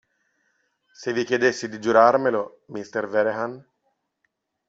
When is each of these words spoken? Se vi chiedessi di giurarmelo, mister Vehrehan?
Se 0.93 1.13
vi 1.13 1.23
chiedessi 1.25 1.69
di 1.69 1.79
giurarmelo, 1.79 2.63
mister 2.69 3.07
Vehrehan? 3.07 3.63